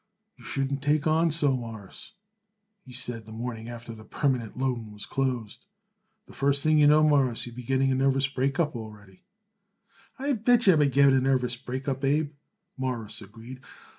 "You 0.35 0.43
shouldn't 0.43 0.81
take 0.81 1.05
on 1.05 1.29
so, 1.29 1.55
Mawruss," 1.55 2.13
he 2.81 2.91
said, 2.91 3.27
the 3.27 3.31
morning 3.31 3.69
after 3.69 3.93
the 3.93 4.03
permanent 4.03 4.57
loan 4.57 4.91
was 4.91 5.05
closed. 5.05 5.67
"The 6.25 6.33
first 6.33 6.63
thing 6.63 6.79
you 6.79 6.87
know, 6.87 7.03
Mawruss, 7.07 7.45
you 7.45 7.51
will 7.51 7.57
be 7.57 7.61
getting 7.65 7.91
a 7.91 7.93
nervous 7.93 8.25
break 8.25 8.59
up, 8.59 8.75
already." 8.75 9.21
"I 10.17 10.33
bet 10.33 10.65
yer 10.65 10.73
I 10.73 10.77
would 10.77 10.91
get 10.91 11.13
a 11.13 11.19
nervous 11.21 11.55
break 11.55 11.87
up, 11.87 12.03
Abe," 12.03 12.31
Morris 12.77 13.21
agreed. 13.21 13.61